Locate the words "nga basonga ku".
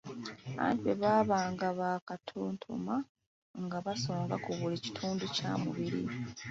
3.63-4.51